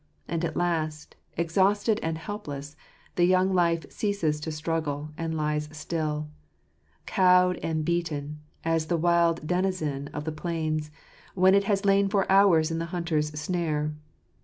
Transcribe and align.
And 0.27 0.43
at 0.43 0.57
last, 0.57 1.15
ex 1.37 1.53
hausted 1.53 1.99
and 2.01 2.17
helpless, 2.17 2.75
the 3.17 3.25
young 3.25 3.53
life 3.53 3.85
ceases 3.91 4.39
to 4.39 4.51
struggle, 4.51 5.11
and 5.15 5.37
lies 5.37 5.69
still, 5.73 6.27
cowed 7.05 7.57
and 7.61 7.85
beaten, 7.85 8.39
as 8.65 8.87
the 8.87 8.97
wild 8.97 9.45
denizen 9.45 10.07
of 10.07 10.23
the 10.25 10.31
plains, 10.31 10.89
when 11.35 11.53
it 11.53 11.65
has 11.65 11.85
lain 11.85 12.09
for 12.09 12.25
hours 12.31 12.71
in 12.71 12.79
the 12.79 12.85
hunter's 12.89 13.29
snare. 13.39 13.93